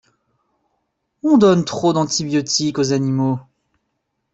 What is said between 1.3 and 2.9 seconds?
donne trop d'antibiotiques